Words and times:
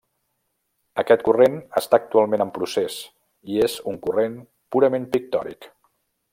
Aquest 1.01 1.23
corrent 1.27 1.57
està 1.81 1.99
actualment 1.99 2.45
en 2.47 2.53
procés 2.57 2.97
i 3.57 3.61
és 3.69 3.77
un 3.93 4.03
corrent 4.09 4.41
purament 4.77 5.07
pictòric. 5.19 5.73